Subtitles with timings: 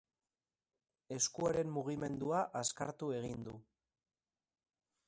[1.17, 3.57] Eskuaren mugimendua azkartu egin du.